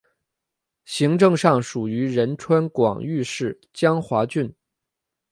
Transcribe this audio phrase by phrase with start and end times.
[0.83, 4.51] 行政上属于仁川广域市江华郡。